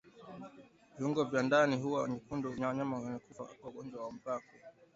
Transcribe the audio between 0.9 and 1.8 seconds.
Viungo vya ndani